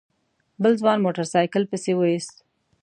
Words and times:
بل 0.61 0.73
ځوان 0.81 0.97
موټر 1.05 1.25
سايکل 1.33 1.63
پسې 1.71 1.91
ويست. 1.95 2.35